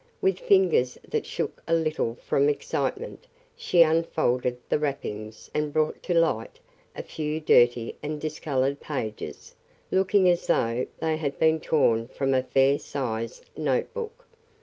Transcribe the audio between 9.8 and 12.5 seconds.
looking as though they had been torn from a